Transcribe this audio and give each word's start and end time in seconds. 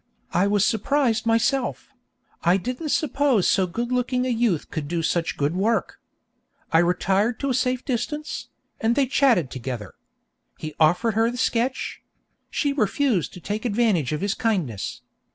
I 0.33 0.47
was 0.47 0.65
surprised 0.65 1.27
myself; 1.27 1.89
I 2.43 2.57
didn't 2.57 2.89
suppose 2.89 3.47
so 3.47 3.67
good 3.67 3.91
looking 3.91 4.25
a 4.25 4.29
youth 4.29 4.71
could 4.71 4.87
do 4.87 5.03
such 5.03 5.37
good 5.37 5.55
work. 5.55 5.99
I 6.73 6.79
retired 6.79 7.39
to 7.41 7.51
a 7.51 7.53
safe 7.53 7.85
distance, 7.85 8.47
and 8.79 8.95
they 8.95 9.05
chatted 9.05 9.51
together. 9.51 9.93
He 10.57 10.73
offered 10.79 11.13
her 11.13 11.29
the 11.29 11.37
sketch; 11.37 12.01
she 12.49 12.73
refused 12.73 13.31
to 13.33 13.39
take 13.41 13.63
advantage 13.63 14.11
of 14.11 14.21
his 14.21 14.33
kindness. 14.33 15.01